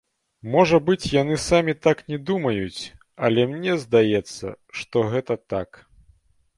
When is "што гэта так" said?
4.83-5.69